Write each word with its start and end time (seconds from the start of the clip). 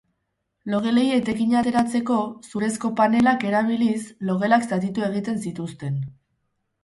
Logelei 0.73 1.03
etekina 1.17 1.59
ateratzeko, 1.59 2.15
zurezko 2.53 2.91
panelak 3.01 3.45
erabiliz, 3.49 3.99
logelak 4.31 4.67
zatitu 4.75 5.05
egiten 5.11 5.41
zituzten. 5.49 6.01